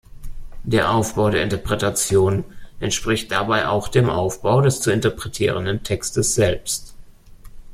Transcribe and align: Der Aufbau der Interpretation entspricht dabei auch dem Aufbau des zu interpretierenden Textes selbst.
Der 0.63 0.89
Aufbau 0.95 1.29
der 1.29 1.43
Interpretation 1.43 2.43
entspricht 2.79 3.29
dabei 3.31 3.67
auch 3.67 3.87
dem 3.87 4.09
Aufbau 4.09 4.61
des 4.61 4.79
zu 4.81 4.89
interpretierenden 4.91 5.83
Textes 5.83 6.33
selbst. 6.33 6.95